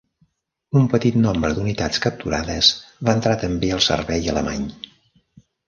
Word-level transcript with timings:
Un 0.79 0.87
petit 0.93 1.19
nombre 1.25 1.51
d"unitats 1.57 2.01
capturades 2.07 2.71
va 3.09 3.17
entrar 3.19 3.37
també 3.45 3.73
al 3.79 3.85
servei 3.91 4.29
alemany. 4.35 4.69